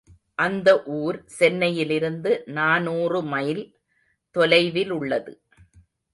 அந்த 0.35 0.69
ஊர் 0.99 1.17
சென்னையிலிருந்து 1.25 2.31
நாநூறு 2.47 3.21
மைல் 3.23 3.63
தொலைவிலுள்ளது. 4.35 5.33